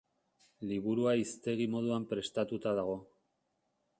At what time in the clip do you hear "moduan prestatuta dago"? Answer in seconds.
1.75-2.99